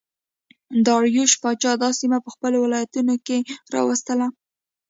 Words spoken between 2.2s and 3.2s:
په خپلو ولایتونو